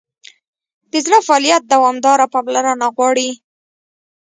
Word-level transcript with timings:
د 0.91 0.93
زړه 1.05 1.19
فعالیت 1.27 1.63
دوامداره 1.73 2.25
پاملرنه 2.33 2.87
غواړي. 2.95 3.29